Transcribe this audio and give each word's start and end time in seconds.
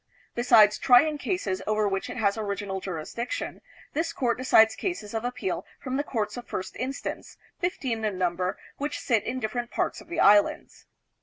Besides 0.33 0.79
trying 0.79 1.19
cases 1.19 1.61
over 1.67 1.87
which 1.87 2.09
it 2.09 2.17
has 2.17 2.35
original 2.35 2.81
jurisdiction, 2.81 3.61
this 3.93 4.13
court 4.13 4.35
decides 4.39 4.75
cases 4.75 5.13
of 5.13 5.23
appeal 5.23 5.63
from 5.79 5.95
the 5.97 6.03
Courts 6.03 6.37
of 6.37 6.47
First 6.47 6.75
Instance, 6.77 7.37
fifteen 7.59 8.03
in 8.03 8.17
num 8.17 8.35
ber, 8.35 8.57
which 8.77 8.99
sit 8.99 9.23
in 9.23 9.39
different 9.39 9.69
parts 9.69 10.01
of 10.01 10.07
the 10.07 10.19
Islands. 10.19 10.87